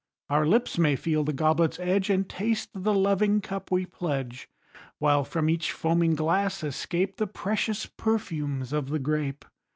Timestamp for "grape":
8.97-9.45